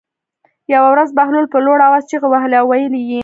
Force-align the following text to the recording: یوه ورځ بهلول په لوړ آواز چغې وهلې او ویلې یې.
یوه 0.73 0.87
ورځ 0.93 1.09
بهلول 1.17 1.45
په 1.53 1.57
لوړ 1.65 1.79
آواز 1.87 2.03
چغې 2.11 2.27
وهلې 2.29 2.57
او 2.59 2.67
ویلې 2.71 3.01
یې. 3.09 3.19